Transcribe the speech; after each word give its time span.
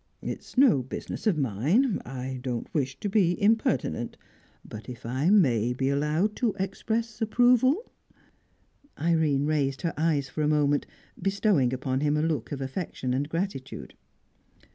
"It's 0.23 0.57
no 0.57 0.81
business 0.81 1.27
of 1.27 1.37
mine; 1.37 2.01
I 2.03 2.39
don't 2.41 2.65
wish 2.73 2.99
to 3.01 3.07
be 3.07 3.39
impertinent; 3.39 4.17
but 4.65 4.89
if 4.89 5.05
I 5.05 5.29
may 5.29 5.73
be 5.73 5.89
allowed 5.89 6.35
to 6.37 6.55
express 6.57 7.21
approval" 7.21 7.91
Irene 8.99 9.45
raised 9.45 9.83
her 9.83 9.93
eyes 9.99 10.27
for 10.27 10.41
a 10.41 10.47
moment, 10.47 10.87
bestowing 11.21 11.71
upon 11.71 11.99
him 11.99 12.17
a 12.17 12.23
look 12.23 12.51
of 12.51 12.61
affection 12.61 13.13
and 13.13 13.29
gratitude. 13.29 13.93